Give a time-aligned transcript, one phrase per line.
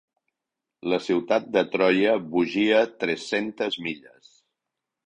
[0.93, 4.35] La ciutat de Troia vogia tres-centes milles.